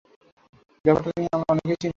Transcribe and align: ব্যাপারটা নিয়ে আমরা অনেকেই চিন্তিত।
ব্যাপারটা 0.85 1.11
নিয়ে 1.17 1.33
আমরা 1.33 1.49
অনেকেই 1.49 1.69
চিন্তিত। 1.73 1.89